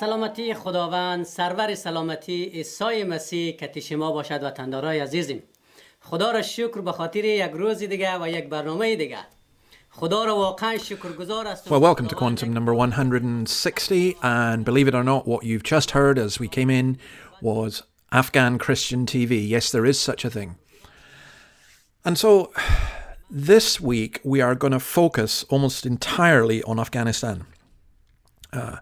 [0.00, 5.42] سلامتی خداوند سرور سلامتی عیسی مسیح کتی شما باشد و تندارای عزیزیم
[6.00, 9.18] خدا را شکر به خاطر یک روز دیگه و یک برنامه دیگه
[9.90, 14.16] خدا را واقعا شکرگزار است Well, welcome to Quantum number 160.
[14.22, 16.98] And believe it or not, what you've just heard as we came in
[17.40, 17.82] was
[18.12, 19.48] Afghan Christian TV.
[19.48, 20.56] Yes, there is such a thing.
[22.04, 22.52] And so
[23.30, 27.46] this week we are going to focus almost entirely on Afghanistan.
[28.52, 28.76] Uh,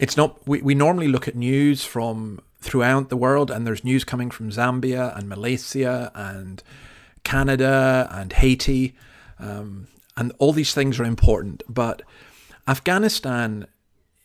[0.00, 4.02] it's not, we, we normally look at news from throughout the world, and there's news
[4.02, 6.62] coming from Zambia and Malaysia and
[7.22, 8.96] Canada and Haiti.
[9.38, 11.62] Um, and all these things are important.
[11.68, 12.00] But
[12.66, 13.66] Afghanistan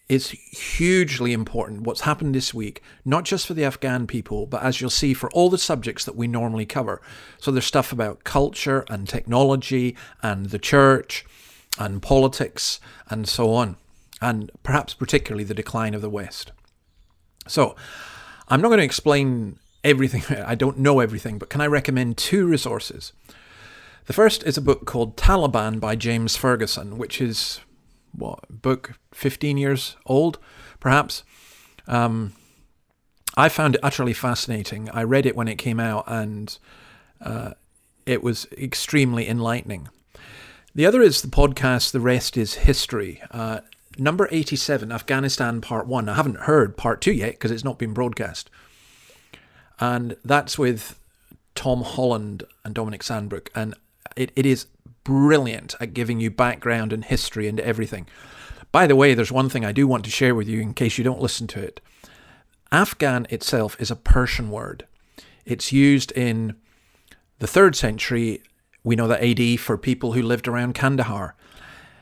[0.08, 1.82] is hugely important.
[1.82, 5.30] What's happened this week, not just for the Afghan people, but as you'll see, for
[5.32, 7.02] all the subjects that we normally cover.
[7.38, 11.26] So there's stuff about culture and technology and the church
[11.78, 13.76] and politics and so on,
[14.22, 16.52] and perhaps particularly the decline of the West.
[17.48, 17.76] So
[18.48, 22.48] I'm not going to explain everything, I don't know everything, but can I recommend two
[22.48, 23.14] resources?
[24.06, 27.62] The first is a book called Taliban by James Fergusson, which is
[28.12, 30.38] what book 15 years old,
[30.80, 31.24] perhaps.
[31.88, 32.34] Um,
[33.36, 34.90] I found it utterly fascinating.
[34.92, 36.58] I read it when it came out, and
[37.20, 37.52] uh,
[38.06, 39.90] it was extremely enlightening.
[40.74, 43.62] The other is the podcast "The Rest Is History." Uh,
[43.98, 46.10] number 87, Afghanistan Part 1.
[46.10, 48.50] I haven't heard Part 2 yet because it's not been broadcast.
[49.80, 51.00] And that's with
[51.54, 53.50] Tom Holland and Dominic Sandbrook.
[53.56, 53.76] And
[54.16, 54.68] it, it is
[55.04, 58.08] brilliant at giving you background and history and everything.
[58.72, 60.98] By the way, there's one thing I do want to share with you in case
[60.98, 61.80] you don't listen to it.
[62.72, 64.86] Afghan itself is a Persian word.
[65.46, 66.56] It's used in
[67.40, 68.42] the third century.
[68.84, 71.36] We know that AD for people who lived around Kandahar.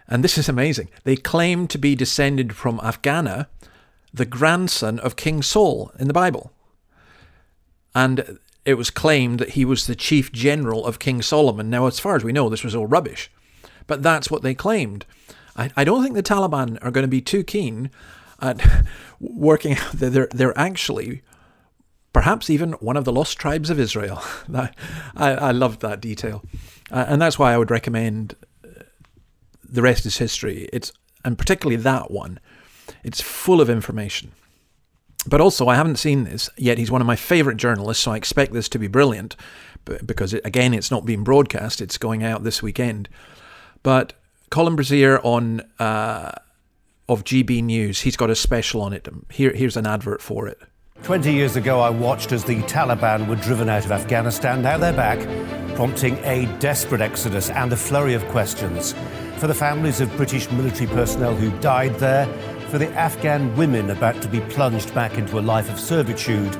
[0.07, 0.89] And this is amazing.
[1.03, 3.47] They claim to be descended from Afghana,
[4.13, 6.51] the grandson of King Saul in the Bible.
[7.95, 11.69] And it was claimed that he was the chief general of King Solomon.
[11.69, 13.31] Now, as far as we know, this was all rubbish.
[13.87, 15.05] But that's what they claimed.
[15.55, 17.91] I, I don't think the Taliban are going to be too keen
[18.41, 18.85] at
[19.19, 21.21] working out that they're, they're actually
[22.13, 24.23] perhaps even one of the lost tribes of Israel.
[24.53, 24.69] I,
[25.15, 26.43] I loved that detail.
[26.91, 28.35] Uh, and that's why I would recommend
[29.73, 30.69] The Rest is History.
[30.71, 30.93] It's
[31.25, 32.39] And particularly that one.
[33.03, 34.31] It's full of information.
[35.25, 36.77] But also, I haven't seen this yet.
[36.77, 39.35] He's one of my favourite journalists, so I expect this to be brilliant
[40.05, 43.09] because, it, again, it's not being broadcast, it's going out this weekend.
[43.83, 44.13] But
[44.49, 46.31] Colin Brazier on uh,
[47.09, 49.07] of GB News, he's got a special on it.
[49.31, 50.59] Here, here's an advert for it.
[51.03, 54.61] 20 years ago, I watched as the Taliban were driven out of Afghanistan.
[54.61, 55.19] Now they're back,
[55.75, 58.93] prompting a desperate exodus and a flurry of questions.
[59.43, 62.27] For the families of British military personnel who died there,
[62.69, 66.55] for the Afghan women about to be plunged back into a life of servitude,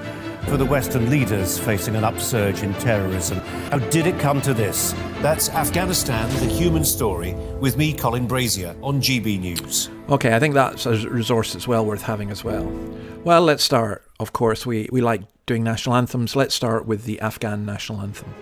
[0.50, 3.38] for the Western leaders facing an upsurge in terrorism.
[3.72, 4.92] How did it come to this?
[5.22, 9.90] That's Afghanistan, the human story, with me, Colin Brazier, on GB News.
[10.10, 12.66] Okay, I think that's a resource that's well worth having as well.
[13.24, 14.04] Well, let's start.
[14.20, 16.36] Of course, we, we like doing national anthems.
[16.36, 18.34] Let's start with the Afghan national anthem.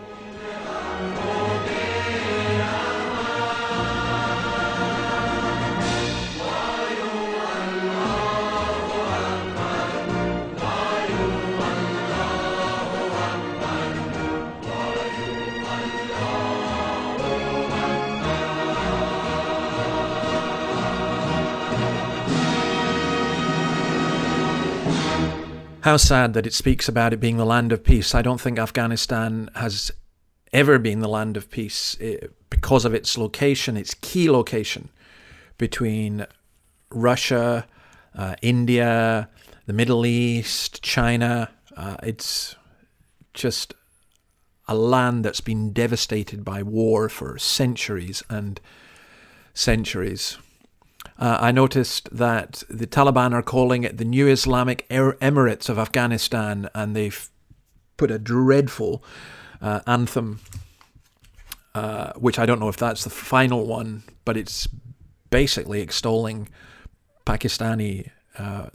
[25.81, 28.13] How sad that it speaks about it being the land of peace.
[28.13, 29.91] I don't think Afghanistan has
[30.53, 32.17] ever been the land of peace eh,
[32.51, 34.89] because of its location, its key location
[35.57, 36.27] between
[36.91, 37.65] Russia,
[38.15, 39.27] uh, India,
[39.65, 41.49] the Middle East, China.
[41.75, 42.55] Uh, it's
[43.33, 43.73] just
[44.67, 48.61] a land that's been devastated by war for centuries and
[49.55, 50.37] centuries.
[51.21, 56.67] Uh, I noticed that the Taliban are calling it the New Islamic Emirates of Afghanistan,
[56.73, 57.29] and they've
[57.95, 59.03] put a dreadful
[59.61, 60.39] uh, anthem,
[61.75, 64.67] uh, which I don't know if that's the final one, but it's
[65.29, 66.49] basically extolling
[67.23, 68.09] Pakistani
[68.39, 68.69] uh,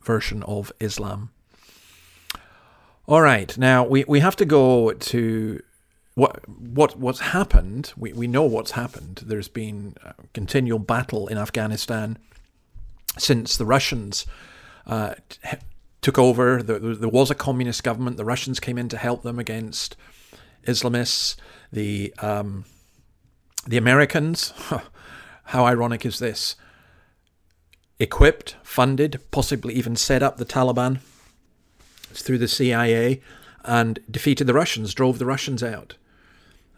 [0.00, 1.30] version of Islam.
[3.06, 5.60] All right, now we, we have to go to
[6.18, 9.22] what what what's happened, we, we know what's happened.
[9.24, 9.94] There's been
[10.34, 12.18] continual battle in Afghanistan
[13.16, 14.26] since the Russians
[14.86, 15.14] uh,
[16.02, 16.62] took over.
[16.62, 18.16] There, there was a communist government.
[18.16, 19.96] The Russians came in to help them against
[20.66, 21.36] Islamists.
[21.72, 22.64] The um,
[23.66, 24.52] the Americans,
[25.44, 26.56] how ironic is this?
[28.00, 31.00] equipped, funded, possibly even set up the Taliban
[32.12, 33.20] through the CIA
[33.64, 35.96] and defeated the Russians, drove the Russians out.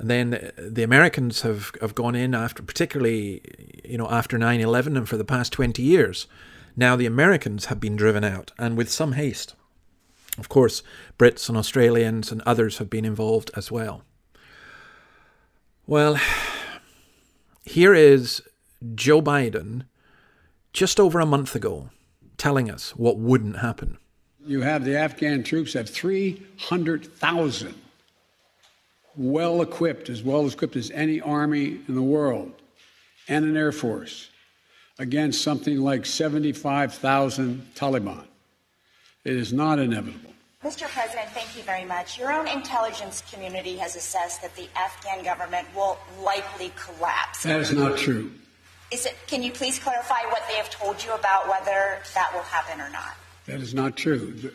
[0.01, 3.43] And then the Americans have, have gone in after, particularly,
[3.85, 6.27] you know, after 9 11 and for the past 20 years.
[6.75, 9.55] Now the Americans have been driven out and with some haste.
[10.39, 10.83] Of course,
[11.19, 14.05] Brits and Australians and others have been involved as well.
[15.87, 16.19] Well,
[17.67, 18.41] here is
[18.95, 19.83] Joe Biden
[20.73, 21.91] just over a month ago
[22.39, 23.99] telling us what wouldn't happen.
[24.47, 27.75] You have the Afghan troops have 300,000
[29.21, 32.51] well equipped, as well equipped as any army in the world,
[33.29, 34.31] and an air force
[34.99, 38.25] against something like 75,000 Taliban.
[39.25, 40.33] It is not inevitable.
[40.65, 40.89] Mr.
[40.89, 42.19] President, thank you very much.
[42.19, 47.43] Your own intelligence community has assessed that the Afghan government will likely collapse.
[47.43, 48.31] That is not true.
[48.91, 52.43] Is it, can you please clarify what they have told you about whether that will
[52.43, 53.17] happen or not?
[53.47, 54.51] That is not true.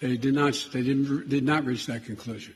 [0.00, 0.66] They did not.
[0.72, 1.28] They didn't.
[1.28, 2.54] Did not reach that conclusion.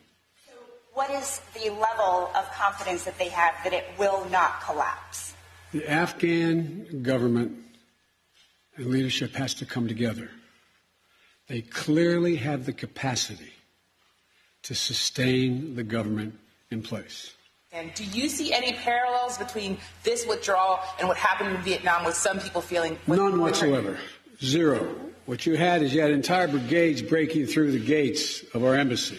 [1.01, 5.35] So what is the level of confidence that they have that it will not collapse?
[5.73, 7.57] The Afghan government
[8.77, 10.29] and leadership has to come together.
[11.49, 13.53] They clearly have the capacity
[14.65, 16.39] to sustain the government
[16.71, 17.33] in place.
[17.73, 22.15] And do you see any parallels between this withdrawal and what happened in Vietnam with
[22.15, 22.99] some people feeling?
[23.07, 23.99] None whatsoever.
[24.43, 24.95] Zero.
[25.25, 29.19] What you had is you had entire brigades breaking through the gates of our embassy.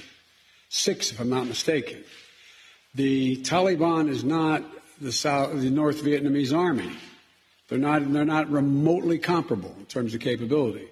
[0.74, 2.02] Six, if I'm not mistaken.
[2.96, 4.64] The Taliban is not
[5.02, 6.90] the South, the North Vietnamese army.
[7.68, 10.88] They're not, they're not remotely comparable in terms of capability.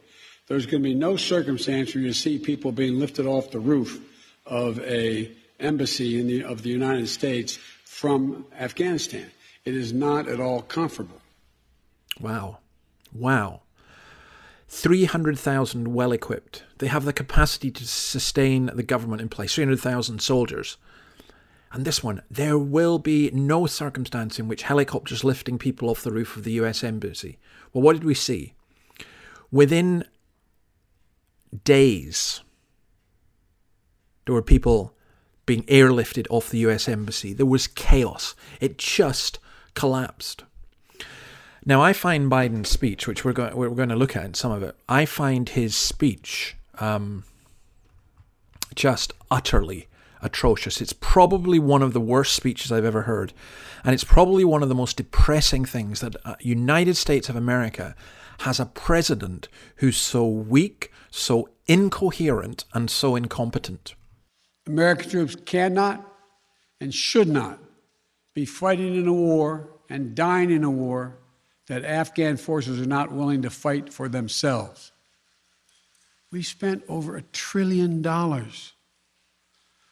[0.48, 4.06] There's going to be no circumstance where you see people being lifted off the roof
[4.46, 5.31] of a
[5.62, 9.32] embassy the, of the United States from Afghanistan.
[9.64, 11.22] It is not at all comfortable.
[12.20, 12.58] Wow.
[13.14, 13.62] Wow.
[14.69, 16.63] 300,000 well equipped.
[16.77, 20.77] They have the capacity to sustain the government in place, 300,000 soldiers.
[21.71, 26.12] And this one, there will be no circumstance in which helicopters lifting people off the
[26.12, 27.39] roof of the US Embassy.
[27.74, 28.54] Well, what did we see?
[29.51, 30.06] Within
[31.63, 32.42] days,
[34.25, 34.95] there were people
[35.48, 37.33] being airlifted off the US Embassy.
[37.33, 38.36] There was chaos.
[38.62, 39.39] It just
[39.74, 40.44] collapsed.
[41.69, 44.51] Now, I find Biden's speech, which we're going, we're going to look at in some
[44.51, 47.25] of it, I find his speech um,
[48.74, 49.88] just utterly
[50.19, 50.81] atrocious.
[50.81, 53.33] It's probably one of the worst speeches I've ever heard.
[53.83, 57.95] And it's probably one of the most depressing things that uh, United States of America
[58.39, 63.94] has a president who's so weak, so incoherent, and so incompetent.
[64.65, 66.04] American troops cannot
[66.81, 67.60] and should not
[68.33, 71.19] be fighting in a war and dying in a war
[71.69, 74.92] that Afghan forces are not willing to fight for themselves.
[76.31, 78.74] We spent over a trillion dollars.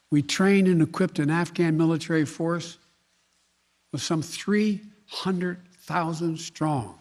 [0.09, 2.77] We trained and equipped an Afghan military force
[3.91, 6.97] with some 300,000 strong,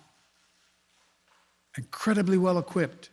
[1.76, 3.10] incredibly well equipped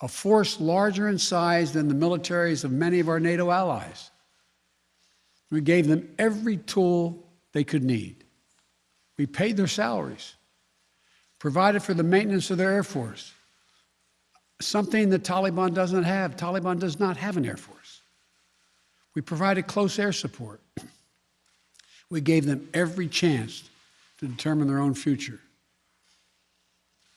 [0.00, 4.12] a force larger in size than the militaries of many of our NATO allies.
[5.50, 8.22] We gave them every tool they could need.
[9.18, 10.34] We paid their salaries,
[11.38, 13.32] provided for the maintenance of their Air Force,
[14.60, 16.36] something the Taliban doesn't have.
[16.36, 18.00] Taliban does not have an Air Force.
[19.14, 20.60] We provided close air support.
[22.08, 23.68] We gave them every chance
[24.18, 25.40] to determine their own future.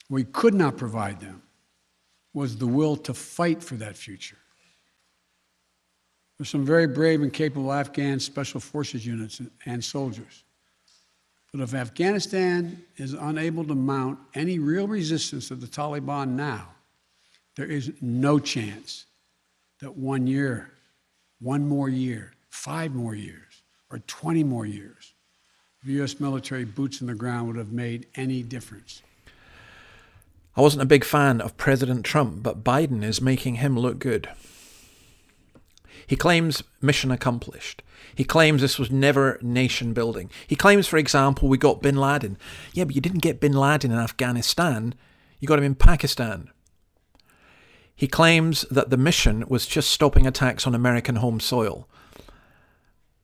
[0.10, 1.44] We could not provide them
[2.34, 4.38] was the will to fight for that future.
[6.38, 10.44] There's some very brave and capable Afghan special forces units and soldiers.
[11.52, 16.70] But if Afghanistan is unable to mount any real resistance to the Taliban now,
[17.58, 19.06] there is no chance
[19.82, 20.72] that one year,
[21.40, 25.14] one more year, five more years, or 20 more years
[25.84, 26.20] of U.S.
[26.20, 29.02] military boots on the ground would have made any difference.
[30.56, 34.30] I wasn't a big fan of President Trump, but Biden is making him look good.
[36.12, 37.84] He claims mission accomplished.
[38.14, 40.30] He claims this was never nation building.
[40.46, 42.38] He claims, for example, we got bin Laden.
[42.74, 44.94] Yeah, but you didn't get bin Laden in Afghanistan,
[45.40, 46.50] you got him in Pakistan.
[47.96, 51.88] He claims that the mission was just stopping attacks on American home soil.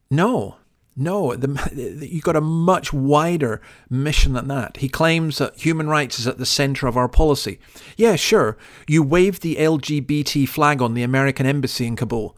[0.09, 0.55] No,
[0.95, 4.77] no, the, you got a much wider mission than that.
[4.77, 7.59] He claims that human rights is at the center of our policy.
[7.97, 12.37] Yeah, sure, you waved the LGBT flag on the American embassy in Kabul.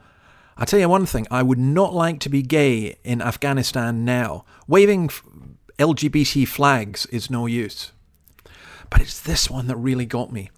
[0.61, 4.43] I tell you one thing, I would not like to be gay in Afghanistan now.
[4.67, 5.07] Waving
[5.77, 7.93] LGBT flags is no use.
[8.89, 10.51] But it's this one that really got me.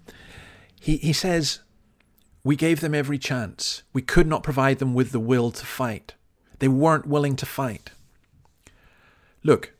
[0.80, 1.60] He, he says,
[2.42, 3.84] We gave them every chance.
[3.92, 6.14] We could not provide them with the will to fight.
[6.58, 7.92] They weren't willing to fight.
[9.44, 9.72] Look,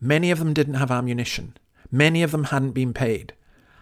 [0.00, 1.56] many of them didn't have ammunition.
[1.90, 3.32] Many of them hadn't been paid.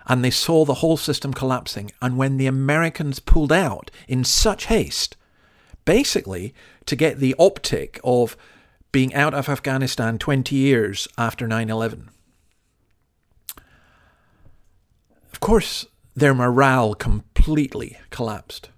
[0.06, 1.92] And they saw the whole system collapsing.
[2.00, 5.18] And when the Americans pulled out in such haste,
[5.86, 8.36] basically to get the optic of
[8.92, 12.10] being out of Afghanistan 20 years after 9 11.
[15.32, 18.70] Of course, their morale completely collapsed.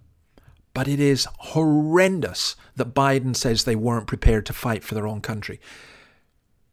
[0.74, 5.20] But it is horrendous that Biden says they weren't prepared to fight for their own
[5.20, 5.60] country.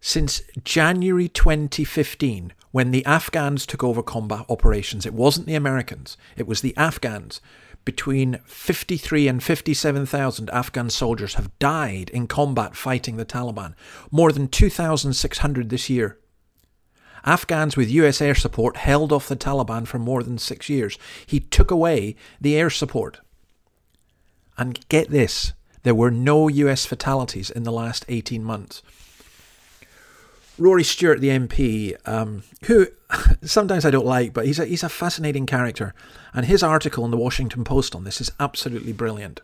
[0.01, 6.46] Since January 2015, when the Afghans took over combat operations, it wasn't the Americans, it
[6.46, 7.42] was the Afghans.
[7.86, 13.75] Between 53 and 57,000 Afghan soldiers have died in combat fighting the Taliban,
[14.12, 16.18] more than 2,600 this year.
[17.24, 20.98] Afghans with US air support held off the Taliban for more than six years.
[21.25, 23.20] He took away the air support.
[24.58, 28.82] And get this there were no US fatalities in the last 18 months.
[30.58, 32.88] Rory Stewart, the MP, um, who
[33.44, 35.94] sometimes I don't like, but he's a, he's a fascinating character.
[36.34, 39.42] And his article in the Washington Post on this is absolutely brilliant.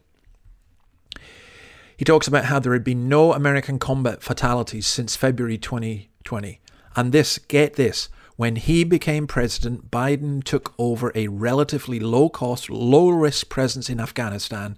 [1.98, 6.60] He talks about how there had been no American combat fatalities since February 2020.
[6.96, 12.70] And this, get this, when he became president, Biden took over a relatively low cost,
[12.70, 14.78] low risk presence in Afghanistan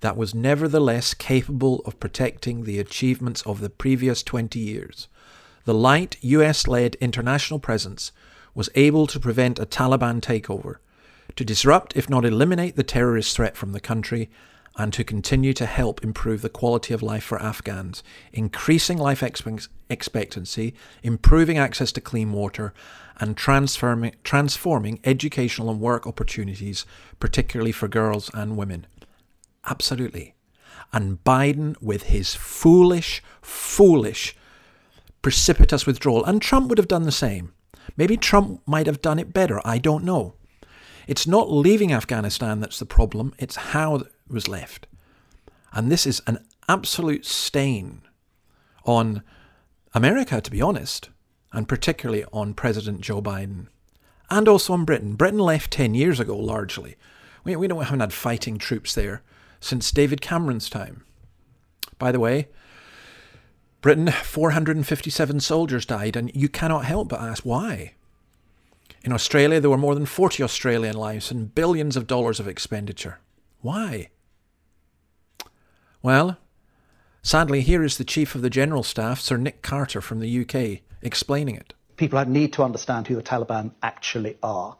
[0.00, 5.08] that was nevertheless capable of protecting the achievements of the previous 20 years.
[5.64, 8.12] The light US led international presence
[8.54, 10.76] was able to prevent a Taliban takeover,
[11.36, 14.30] to disrupt, if not eliminate, the terrorist threat from the country,
[14.76, 18.02] and to continue to help improve the quality of life for Afghans,
[18.32, 19.22] increasing life
[19.88, 22.72] expectancy, improving access to clean water,
[23.18, 26.86] and transforming, transforming educational and work opportunities,
[27.18, 28.86] particularly for girls and women.
[29.66, 30.34] Absolutely.
[30.92, 34.34] And Biden, with his foolish, foolish,
[35.22, 37.52] precipitous withdrawal, and Trump would have done the same.
[37.96, 39.60] Maybe Trump might have done it better.
[39.64, 40.34] I don't know.
[41.06, 44.86] It's not leaving Afghanistan that's the problem, it's how it was left.
[45.72, 48.02] And this is an absolute stain
[48.84, 49.22] on
[49.92, 51.10] America, to be honest,
[51.52, 53.66] and particularly on President Joe Biden.
[54.30, 55.16] And also on Britain.
[55.16, 56.96] Britain left 10 years ago, largely.
[57.42, 59.22] We, we don't, haven't had fighting troops there
[59.58, 61.04] since David Cameron's time.
[61.98, 62.48] By the way,
[63.80, 67.94] Britain, 457 soldiers died, and you cannot help but ask why.
[69.02, 73.18] In Australia, there were more than 40 Australian lives and billions of dollars of expenditure.
[73.62, 74.10] Why?
[76.02, 76.36] Well,
[77.22, 80.82] sadly, here is the Chief of the General Staff, Sir Nick Carter from the UK,
[81.00, 81.72] explaining it.
[81.96, 84.76] People need to understand who the Taliban actually are.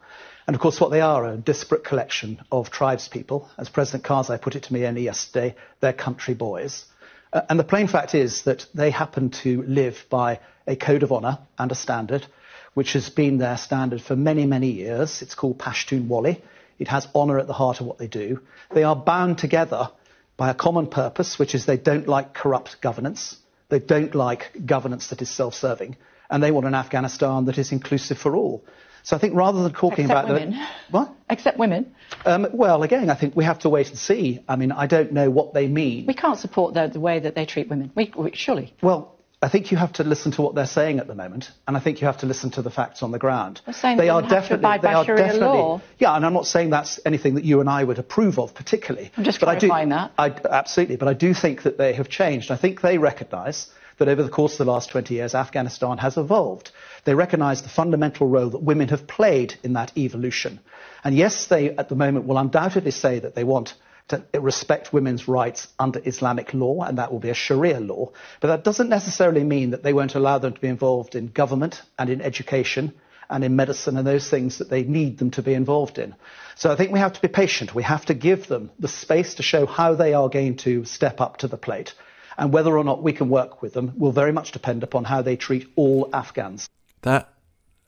[0.47, 3.49] And of course, what they are are a disparate collection of tribespeople.
[3.57, 6.87] As President Karzai put it to me only yesterday, they're country boys.
[7.33, 11.13] Uh, and the plain fact is that they happen to live by a code of
[11.13, 12.27] honour and a standard
[12.75, 15.23] which has been their standard for many, many years.
[15.23, 16.41] It's called Pashtunwali.
[16.79, 18.41] It has honour at the heart of what they do.
[18.73, 19.91] They are bound together
[20.37, 23.37] by a common purpose, which is they don't like corrupt governance.
[23.69, 25.97] They don't like governance that is self-serving.
[26.31, 28.65] And they want an Afghanistan that is inclusive for all.
[29.03, 30.51] So I think rather than talking Except about women.
[30.51, 31.15] The, what?
[31.29, 31.95] Except women.
[32.25, 34.41] Um, well, again, I think we have to wait and see.
[34.49, 36.07] I mean, I don't know what they mean.
[36.07, 37.93] We can't support the, the way that they treat women.
[37.95, 38.75] We, we, surely.
[38.83, 41.75] Well, I think you have to listen to what they're saying at the moment, and
[41.75, 43.63] I think you have to listen to the facts on the ground.
[43.65, 45.81] They're saying they are definitely, they are Sharia definitely, law.
[45.99, 49.11] yeah, and I'm not saying that's anything that you and I would approve of particularly.
[49.17, 50.47] I'm just but clarifying I do, that.
[50.47, 52.51] I, absolutely, but I do think that they have changed.
[52.51, 53.69] I think they recognise
[54.01, 56.73] that over the course of the last 20 years, Afghanistan has evolved.
[57.05, 60.59] They recognise the fundamental role that women have played in that evolution.
[61.05, 63.75] And yes, they at the moment will undoubtedly say that they want
[64.09, 68.11] to respect women's rights under Islamic law, and that will be a Sharia law.
[68.41, 71.83] But that doesn't necessarily mean that they won't allow them to be involved in government
[71.99, 72.93] and in education
[73.29, 76.15] and in medicine and those things that they need them to be involved in.
[76.57, 77.75] So I think we have to be patient.
[77.75, 81.21] We have to give them the space to show how they are going to step
[81.21, 81.95] up to the plate.
[82.39, 85.23] And whether or not we can work with them will very much depend upon how
[85.23, 86.69] they treat all Afghans.
[87.03, 87.33] That,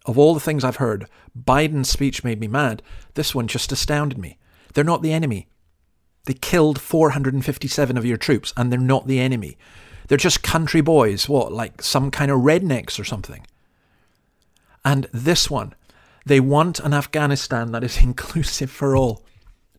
[0.04, 1.06] of all the things I've heard,
[1.38, 2.82] Biden's speech made me mad.
[3.14, 4.38] This one just astounded me.
[4.75, 5.49] They're not the enemy.
[6.25, 9.56] They killed 457 of your troops, and they're not the enemy.
[10.08, 13.46] They're just country boys, what, like some kind of rednecks or something.
[14.84, 15.75] And this one,
[16.26, 19.25] they want an Afghanistan that is inclusive for all.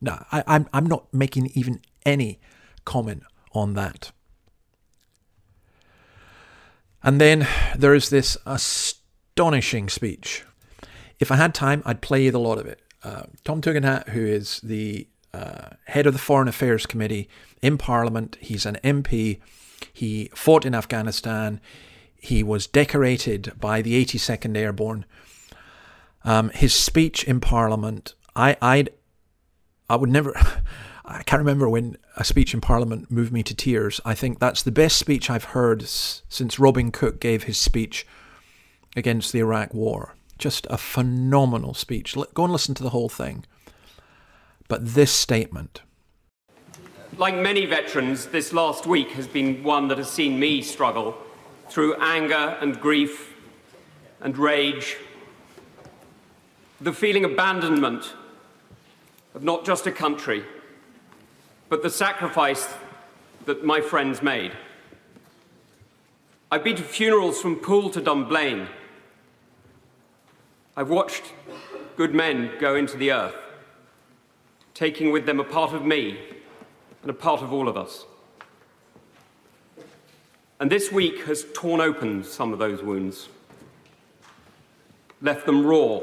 [0.02, 2.40] No, I, I'm, I'm not making even any
[2.86, 4.12] comment on that.
[7.04, 10.46] And then there is this astonishing speech
[11.24, 12.82] if I had time, I'd play you the lot of it.
[13.02, 17.30] Uh, Tom Tugendhat, who is the uh, head of the Foreign Affairs Committee
[17.62, 19.40] in Parliament, he's an MP.
[19.94, 21.62] He fought in Afghanistan.
[22.20, 25.06] He was decorated by the 82nd Airborne.
[26.26, 28.90] Um, his speech in Parliament, I, I'd,
[29.90, 30.34] I would never.
[31.06, 34.00] I can't remember when a speech in Parliament moved me to tears.
[34.06, 38.08] I think that's the best speech I've heard since Robin Cook gave his speech
[38.96, 40.16] against the Iraq War.
[40.38, 42.16] Just a phenomenal speech.
[42.34, 43.46] Go and listen to the whole thing.
[44.70, 45.82] But this statement.
[47.18, 51.18] Like many veterans, this last week has been one that has seen me struggle
[51.70, 53.36] through anger and grief
[54.22, 54.98] and rage.
[56.80, 58.14] The feeling abandonment
[59.36, 60.44] of not just a country,
[61.74, 62.72] but the sacrifice
[63.46, 64.52] that my friends made.
[66.52, 68.68] I've been to funerals from Poole to Dunblane.
[70.78, 71.24] I've watched
[71.96, 73.34] good men go into the earth,
[74.76, 76.20] taking with them a part of me
[77.02, 78.06] and a part of all of us.
[80.60, 83.30] And this week has torn open some of those wounds,
[85.24, 86.02] left them raw,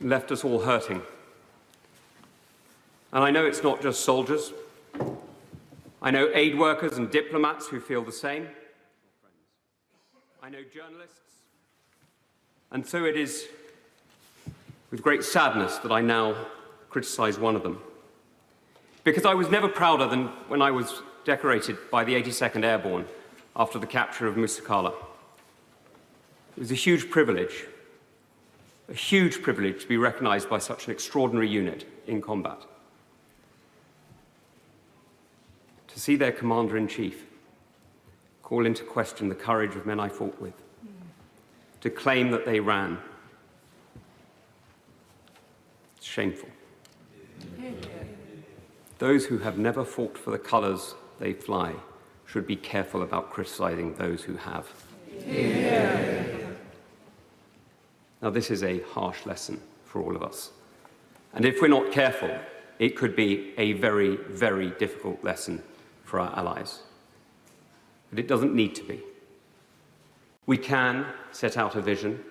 [0.00, 1.02] left us all hurting.
[3.12, 4.52] And I know it's not just soldiers.
[6.00, 8.48] I know aid workers and diplomats who feel the same.
[10.42, 11.20] I know journalists.
[12.70, 13.46] And so it is
[14.90, 16.34] with great sadness that I now
[16.90, 17.80] criticize one of them.
[19.04, 23.06] Because I was never prouder than when I was decorated by the 82nd Airborne
[23.56, 24.94] after the capture of Musa Qala.
[26.56, 27.66] It was a huge privilege,
[28.88, 32.62] a huge privilege to be recognized by such an extraordinary unit in combat.
[35.98, 37.26] To see their commander in chief
[38.44, 40.54] call into question the courage of men I fought with,
[41.80, 42.98] to claim that they ran.
[45.96, 46.50] It's shameful.
[48.98, 51.74] Those who have never fought for the colours they fly
[52.26, 54.68] should be careful about criticizing those who have.
[58.22, 60.52] Now, this is a harsh lesson for all of us.
[61.34, 62.38] And if we're not careful,
[62.78, 65.60] it could be a very, very difficult lesson
[66.08, 66.80] for our allies.
[68.08, 69.02] But it doesn't need to be.
[70.46, 72.24] We can set out a vision,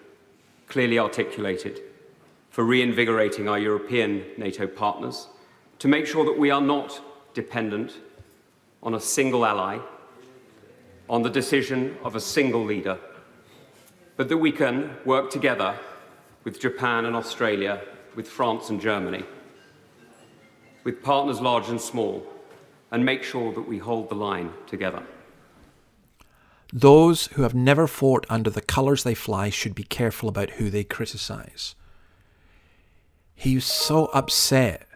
[0.68, 1.82] clearly articulated,
[2.50, 5.28] for reinvigorating our European NATO partners
[5.78, 7.00] to make sure that we are not
[7.36, 8.00] dependent
[8.82, 9.78] on a single ally,
[11.08, 12.98] on the decision of a single leader,
[14.16, 15.78] but that we can work together
[16.44, 17.84] with Japan and Australia,
[18.16, 19.24] with France and Germany,
[20.84, 22.26] with partners large and small,
[22.92, 25.04] and make sure that we hold the line together.
[26.74, 30.70] Those who have never fought under the colours they fly should be careful about who
[30.70, 31.76] they criticise.
[33.36, 34.88] He was so upset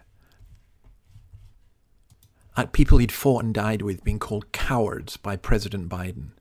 [2.58, 6.32] at people he'd fought and died with being called cowards by President Biden.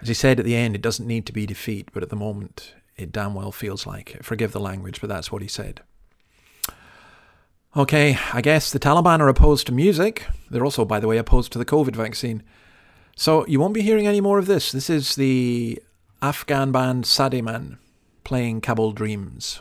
[0.00, 2.16] As he said at the end, it doesn't need to be defeat, but at the
[2.16, 4.24] moment, it damn well feels like it.
[4.24, 5.80] Forgive the language, but that's what he said.
[7.76, 10.26] Okay, I guess the Taliban are opposed to music.
[10.48, 12.44] They're also, by the way, opposed to the COVID vaccine.
[13.16, 14.70] So you won't be hearing any more of this.
[14.70, 15.82] This is the
[16.22, 17.78] Afghan band Sadiman
[18.22, 19.60] playing Kabul Dreams.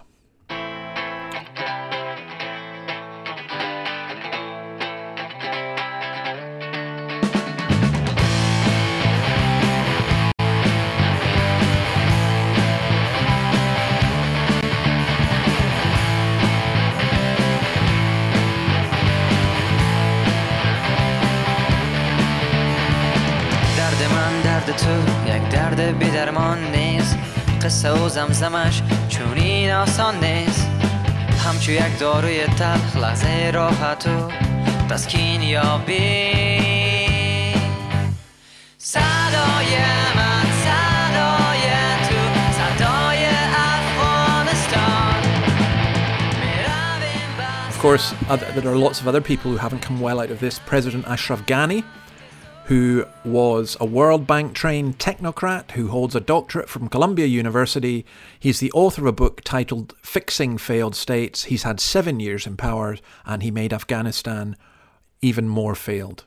[27.82, 30.68] و زمزمش چون این آسان نیست
[31.46, 34.30] همچو یک داروی تلخ لحظه راحت و
[34.90, 36.32] تسکین یابی
[38.78, 39.76] صدای
[40.16, 41.70] من صدای
[42.08, 42.16] تو
[42.52, 45.18] صدای افغانستان
[47.70, 48.14] Of course,
[48.54, 50.58] there are lots of other people who haven't come well out of this.
[50.58, 51.84] President Ashraf Ghani,
[52.65, 58.05] who was a World Bank trained technocrat who holds a doctorate from Columbia University.
[58.39, 61.45] He's the author of a book titled Fixing Failed States.
[61.45, 64.55] He's had seven years in power and he made Afghanistan
[65.21, 66.23] even more failed.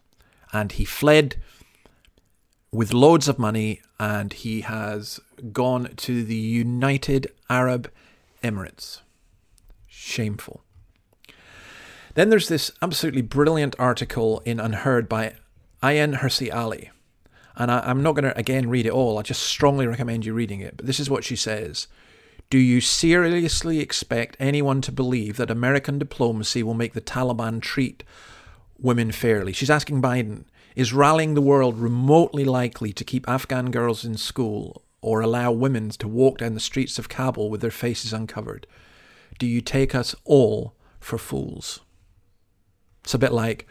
[0.52, 1.36] And he fled
[2.70, 5.18] with loads of money and he has
[5.52, 7.90] gone to the United Arab
[8.42, 9.00] Emirates.
[9.86, 10.62] Shameful.
[12.14, 15.34] Then there's this absolutely brilliant article in UnHerd by
[15.86, 16.90] Ayaan Hirsi Ali.
[17.54, 19.18] And I, I'm not going to again read it all.
[19.18, 20.76] I just strongly recommend you reading it.
[20.76, 21.86] But this is what she says.
[22.50, 28.02] Do you seriously expect anyone to believe that American diplomacy will make the Taliban treat
[28.78, 29.52] women fairly?
[29.52, 30.44] She's asking Biden
[30.74, 35.90] Is rallying the world remotely likely to keep Afghan girls in school or allow women
[35.90, 38.66] to walk down the streets of Kabul with their faces uncovered?
[39.38, 41.80] Do you take us all for fools?
[43.04, 43.68] It's a bit like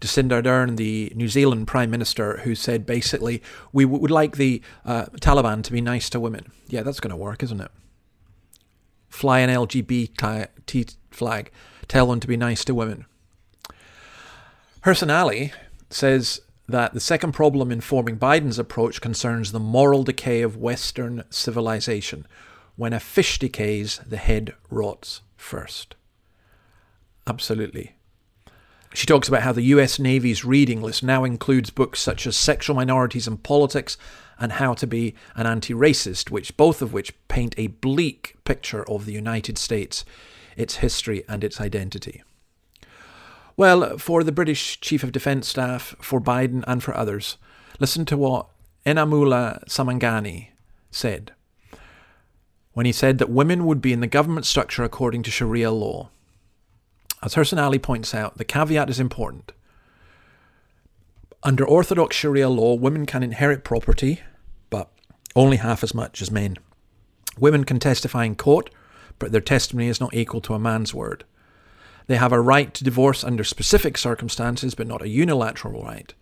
[0.00, 5.06] Jacinda Ardern, the New Zealand Prime Minister, who said basically, we would like the uh,
[5.20, 6.50] Taliban to be nice to women.
[6.68, 7.70] Yeah, that's going to work, isn't it?
[9.08, 11.50] Fly an LGBT flag,
[11.88, 13.04] tell them to be nice to women.
[14.84, 15.52] Hirsi Ali
[15.90, 22.26] says that the second problem informing Biden's approach concerns the moral decay of Western civilization.
[22.76, 25.96] When a fish decays, the head rots first.
[27.26, 27.92] Absolutely.
[28.92, 32.76] She talks about how the US Navy's reading list now includes books such as Sexual
[32.76, 33.96] Minorities and Politics
[34.38, 39.06] and How to Be an Anti-Racist, which both of which paint a bleak picture of
[39.06, 40.04] the United States,
[40.56, 42.22] its history and its identity.
[43.56, 47.36] Well, for the British Chief of Defence Staff, for Biden and for others,
[47.78, 48.46] listen to what
[48.86, 50.48] Enamullah Samangani
[50.90, 51.32] said
[52.72, 56.08] when he said that women would be in the government structure according to Sharia law.
[57.22, 59.52] As Ali points out, the caveat is important.
[61.42, 64.20] Under Orthodox Sharia law, women can inherit property,
[64.70, 64.90] but
[65.36, 66.58] only half as much as men.
[67.38, 68.70] Women can testify in court,
[69.18, 71.24] but their testimony is not equal to a man's word.
[72.06, 76.12] They have a right to divorce under specific circumstances, but not a unilateral right.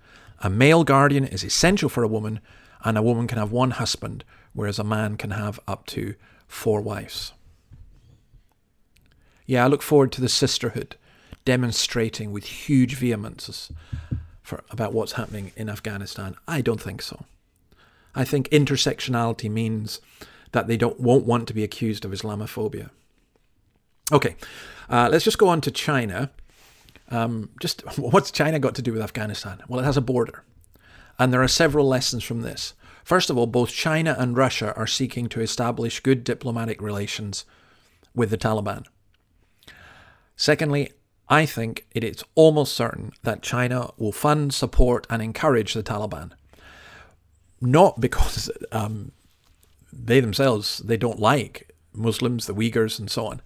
[0.41, 2.41] A male guardian is essential for a woman,
[2.85, 6.15] and a woman can have one husband, whereas a man can have up to
[6.47, 7.33] four wives.
[9.49, 10.97] Yeah, I look forward to the sisterhood
[11.47, 13.73] demonstrating with huge vehemence
[14.43, 16.37] for, about what's happening in Afghanistan.
[16.47, 17.25] I don't think so.
[18.15, 20.03] I think intersectionality means
[20.53, 22.91] that they don't won't want to be accused of Islamophobia.
[24.13, 24.37] Okay,
[24.91, 26.31] uh, let's just go on to China.
[27.11, 29.63] Um, just what's China got to do with Afghanistan?
[29.67, 30.45] Well, it has a border,
[31.19, 32.75] and there are several lessons from this.
[33.03, 37.47] First of all, both China and Russia are seeking to establish good diplomatic relations
[38.15, 38.85] with the Taliban.
[40.39, 40.93] Secondly,
[41.29, 46.31] I think it is almost certain that China will fund, support, and encourage the Taliban.
[47.61, 49.11] Not because um,
[49.93, 53.43] they themselves they don't like Muslims, the Uyghurs, and so on,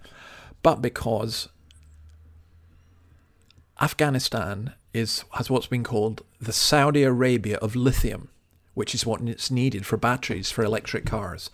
[0.62, 1.48] but because
[3.80, 8.28] Afghanistan is has what's been called the Saudi Arabia of lithium,
[8.74, 11.48] which is what is needed for batteries for electric cars,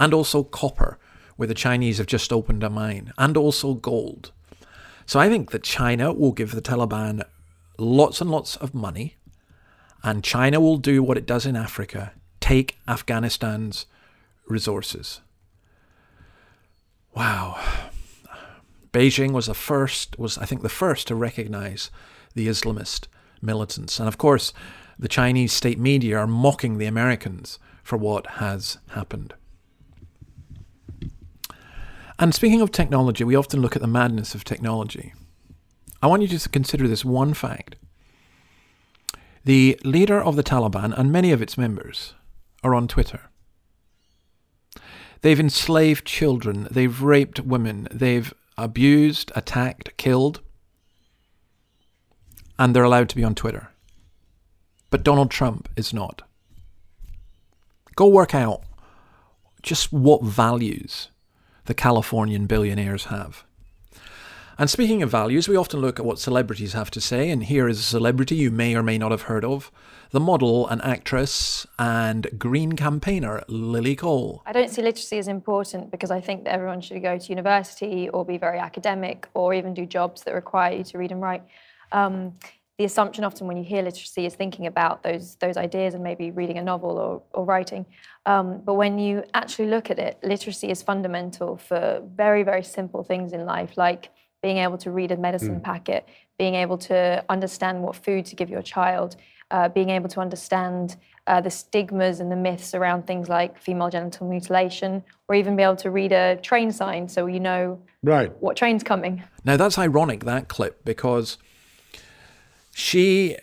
[0.00, 0.98] and also copper,
[1.36, 4.32] where the Chinese have just opened a mine, and also gold.
[5.10, 7.24] So I think that China will give the Taliban
[7.78, 9.16] lots and lots of money,
[10.04, 13.86] and China will do what it does in Africa take Afghanistan's
[14.46, 15.20] resources.
[17.12, 17.58] Wow.
[18.92, 21.90] Beijing was the first, was I think the first to recognize
[22.36, 23.08] the Islamist
[23.42, 23.98] militants.
[23.98, 24.52] And of course,
[24.96, 29.34] the Chinese state media are mocking the Americans for what has happened.
[32.20, 35.14] And speaking of technology, we often look at the madness of technology.
[36.02, 37.76] I want you to consider this one fact.
[39.42, 42.12] The leader of the Taliban and many of its members
[42.62, 43.30] are on Twitter.
[45.22, 50.40] They've enslaved children, they've raped women, they've abused, attacked, killed,
[52.58, 53.70] and they're allowed to be on Twitter.
[54.90, 56.20] But Donald Trump is not.
[57.96, 58.62] Go work out
[59.62, 61.08] just what values
[61.66, 63.44] the Californian billionaires have.
[64.58, 67.66] And speaking of values, we often look at what celebrities have to say, and here
[67.66, 69.72] is a celebrity you may or may not have heard of
[70.10, 74.42] the model and actress and green campaigner Lily Cole.
[74.44, 78.08] I don't see literacy as important because I think that everyone should go to university
[78.08, 81.42] or be very academic or even do jobs that require you to read and write.
[81.92, 82.34] Um,
[82.80, 86.30] the assumption often when you hear literacy is thinking about those those ideas and maybe
[86.30, 87.84] reading a novel or, or writing.
[88.24, 93.04] Um, but when you actually look at it, literacy is fundamental for very, very simple
[93.04, 94.08] things in life, like
[94.42, 95.62] being able to read a medicine mm.
[95.62, 99.16] packet, being able to understand what food to give your child,
[99.50, 103.90] uh, being able to understand uh, the stigmas and the myths around things like female
[103.90, 108.32] genital mutilation, or even be able to read a train sign so you know right.
[108.40, 109.22] what train's coming.
[109.44, 111.36] Now, that's ironic, that clip, because
[112.72, 113.36] she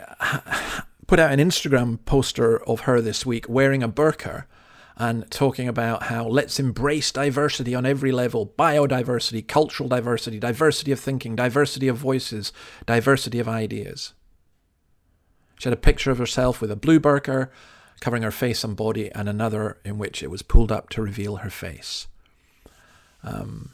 [1.08, 4.46] put out an Instagram poster of her this week wearing a burqa
[4.98, 11.00] and talking about how let's embrace diversity on every level biodiversity, cultural diversity, diversity of
[11.00, 12.52] thinking, diversity of voices,
[12.86, 14.14] diversity of ideas.
[15.60, 17.50] She had a picture of herself with a blue burqa
[18.00, 21.38] covering her face and body, and another in which it was pulled up to reveal
[21.38, 22.08] her face.
[23.24, 23.74] Um,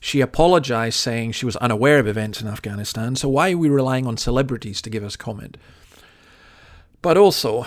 [0.00, 4.06] she apologized, saying she was unaware of events in Afghanistan, so why are we relying
[4.06, 5.58] on celebrities to give us comment?
[7.02, 7.66] But also,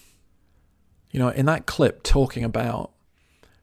[1.10, 2.92] you know, in that clip talking about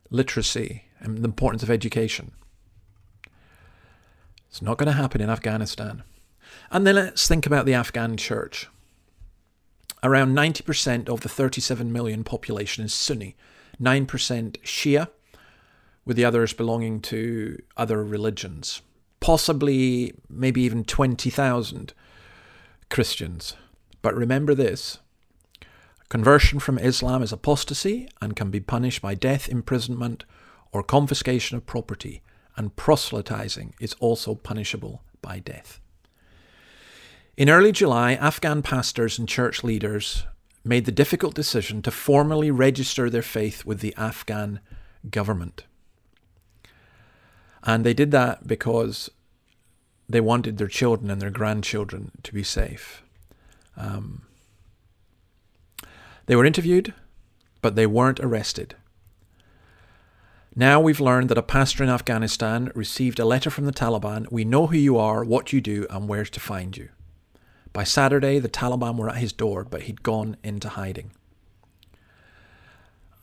[0.10, 2.32] literacy and the importance of education,
[4.50, 6.02] it's not going to happen in Afghanistan.
[6.72, 8.68] And then let's think about the Afghan church.
[10.02, 13.36] Around 90% of the 37 million population is Sunni,
[13.80, 14.08] 9%
[14.64, 15.10] Shia,
[16.08, 18.82] with the others belonging to other religions.
[19.20, 21.94] Possibly, maybe even 20,000
[22.90, 23.56] Christians.
[24.02, 25.00] But remember this
[26.08, 30.24] conversion from Islam is apostasy and can be punished by death, imprisonment,
[30.72, 32.22] or confiscation of property,
[32.56, 35.82] and proselytizing is also punishable by death.
[37.36, 40.26] In early July, Afghan pastors and church leaders
[40.64, 44.62] made the difficult decision to formally register their faith with the Afghan
[45.10, 45.66] government.
[47.64, 49.10] And they did that because
[50.10, 53.04] they wanted their children and their grandchildren to be safe.
[53.76, 54.24] Um,
[56.28, 56.94] they were interviewed,
[57.62, 58.76] but they weren't arrested.
[60.56, 64.32] Now we've learned that a pastor in Afghanistan received a letter from the Taliban.
[64.32, 66.90] We know who you are, what you do, and where to find you.
[67.74, 71.12] By Saturday, the Taliban were at his door, but he'd gone into hiding.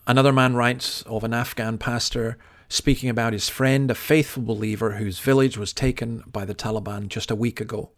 [0.07, 2.39] Another man writes of an Afghan pastor
[2.75, 7.31] speaking about his friend, a faithful believer whose village was taken by the Taliban just
[7.31, 7.91] a week ago.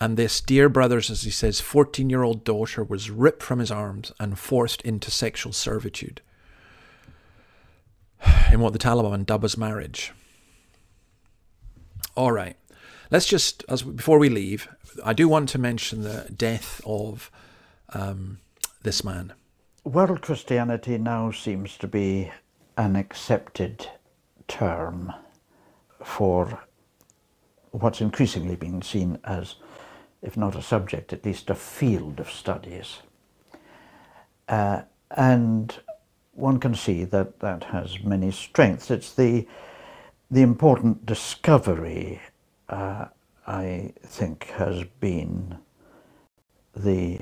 [0.00, 3.70] And this dear brother's, as he says, 14 year old daughter was ripped from his
[3.70, 6.22] arms and forced into sexual servitude
[8.50, 10.12] in what the Taliban dub as marriage.
[12.16, 12.56] All right.
[13.10, 14.66] Let's just, as before we leave,
[15.04, 17.30] I do want to mention the death of
[17.90, 18.40] um,
[18.82, 19.34] this man.
[19.84, 22.32] World Christianity now seems to be
[22.76, 23.88] an accepted
[24.48, 25.12] term
[26.02, 26.62] for
[27.70, 29.56] what's increasingly being seen as,
[30.20, 32.98] if not a subject, at least a field of studies.
[34.48, 35.80] Uh, and
[36.32, 38.90] one can see that that has many strengths.
[38.90, 39.46] It's the,
[40.30, 42.20] the important discovery,
[42.68, 43.06] uh,
[43.46, 45.58] I think, has been
[46.74, 47.20] the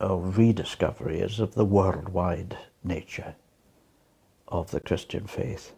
[0.00, 3.34] uh, rediscovery is of the worldwide nature
[4.50, 5.72] of the Christian faith.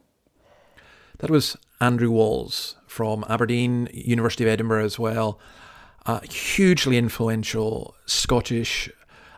[1.18, 5.38] That was Andrew Walls from Aberdeen, University of Edinburgh as well.
[6.06, 8.90] A hugely influential Scottish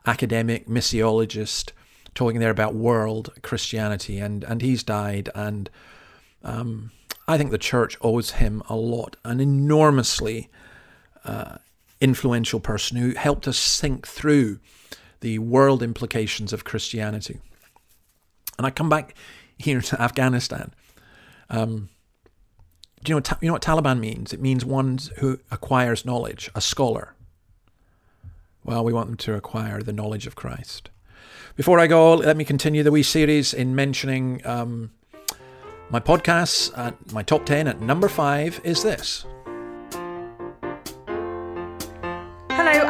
[0.06, 1.72] academic, missiologist,
[2.14, 5.28] talking there about world Christianity, and, and he's died.
[5.34, 5.68] And
[6.42, 6.92] um,
[7.26, 10.48] I think the church owes him a lot, an enormously
[11.24, 11.56] uh,
[12.00, 14.58] influential person who helped us think through
[15.20, 17.40] the world implications of Christianity.
[18.58, 19.14] And I come back
[19.58, 20.72] here to Afghanistan.
[21.50, 21.88] Um,
[23.02, 24.32] do you know, you know what Taliban means?
[24.32, 27.14] It means one who acquires knowledge, a scholar.
[28.64, 30.88] Well, we want them to acquire the knowledge of Christ.
[31.54, 34.90] Before I go, let me continue the wee series in mentioning um,
[35.90, 36.72] my podcasts.
[37.12, 39.26] My top 10 at number five is this.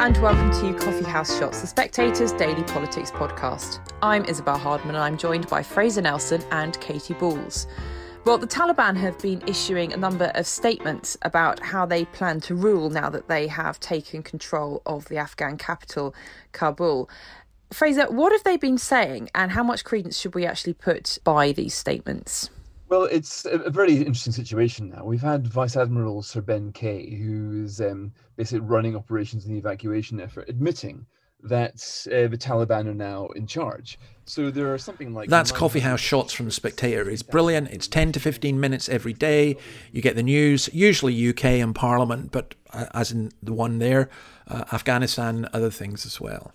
[0.05, 3.79] And welcome to Coffee House Shots, the Spectator's daily politics podcast.
[4.03, 7.65] I'm Isabel Hardman and I'm joined by Fraser Nelson and Katie Balls.
[8.23, 12.53] Well, the Taliban have been issuing a number of statements about how they plan to
[12.53, 16.13] rule now that they have taken control of the Afghan capital,
[16.51, 17.09] Kabul.
[17.73, 21.51] Fraser, what have they been saying and how much credence should we actually put by
[21.51, 22.51] these statements?
[22.87, 25.03] Well, it's a very interesting situation now.
[25.03, 29.57] We've had Vice Admiral Sir Ben Key, who is um, basically running operations in the
[29.57, 31.05] evacuation effort, admitting
[31.41, 31.75] that
[32.07, 33.99] uh, the Taliban are now in charge.
[34.25, 37.09] So there are something like that's coffee house shots from the Spectator.
[37.09, 37.69] It's brilliant.
[37.69, 39.57] It's ten to fifteen minutes every day.
[39.91, 44.09] You get the news, usually UK and Parliament, but uh, as in the one there,
[44.47, 46.51] uh, Afghanistan, other things as well.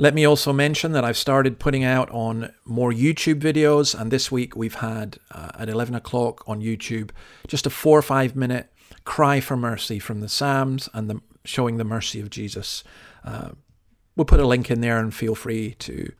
[0.00, 4.30] Let me also mention that I've started putting out on more YouTube videos, and this
[4.30, 7.10] week we've had uh, at 11 o'clock on YouTube
[7.48, 8.72] just a four or five minute
[9.04, 12.84] cry for mercy from the Psalms and the, showing the mercy of Jesus.
[13.24, 13.50] Uh,
[14.14, 16.12] we'll put a link in there and feel free to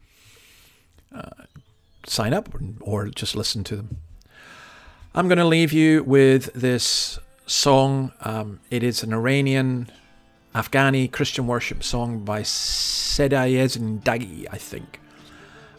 [1.15, 1.45] uh,
[2.05, 2.49] sign up
[2.81, 3.99] or just listen to them.
[5.15, 8.11] I'm going to leave you with this song.
[8.23, 9.89] Um, it is an Iranian
[10.55, 14.99] Afghani Christian worship song by Sedayezin Dagi, I think.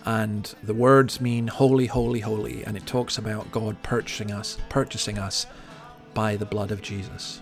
[0.06, 5.18] And the words mean holy, holy, holy, and it talks about God purchasing us, purchasing
[5.18, 5.48] us
[6.14, 7.42] by the blood of Jesus.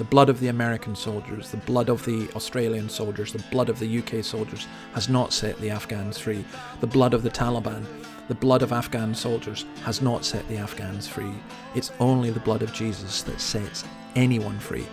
[0.00, 3.78] the blood of the American soldiers, the blood of the Australian soldiers, the blood of
[3.78, 6.42] the UK soldiers has not set the Afghans free.
[6.80, 7.84] The blood of the Taliban,
[8.26, 11.34] the blood of Afghan soldiers has not set the Afghans free.
[11.74, 13.84] It's only the blood of Jesus that sets
[14.16, 14.86] anyone free.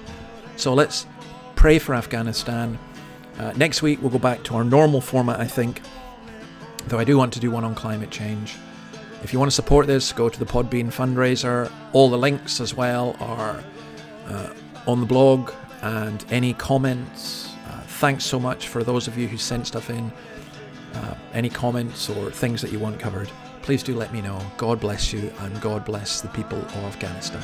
[0.58, 1.06] So let's
[1.58, 2.78] pray for Afghanistan.
[3.40, 5.82] Uh, next week, we'll go back to our normal format, I think,
[6.88, 8.56] though I do want to do one on climate change.
[9.24, 11.70] If you want to support this, go to the Podbean fundraiser.
[11.92, 13.64] All the links as well are
[14.28, 14.54] uh,
[14.86, 17.50] on the blog and any comments.
[17.68, 20.12] Uh, thanks so much for those of you who sent stuff in.
[20.94, 23.30] Uh, any comments or things that you want covered,
[23.64, 24.40] please do let me know.
[24.58, 27.44] God bless you and God bless the people of Afghanistan.